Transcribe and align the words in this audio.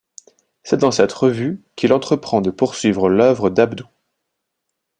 C'est 0.63 0.79
dans 0.79 0.89
cette 0.89 1.11
revue 1.13 1.61
qu'il 1.75 1.93
entreprend 1.93 2.41
de 2.41 2.49
poursuivre 2.49 3.07
l'œuvre 3.07 3.51
d'Abduh. 3.51 3.85